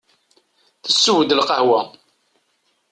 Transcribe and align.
Tessew-d 0.83 1.29
lqahwa. 1.39 1.81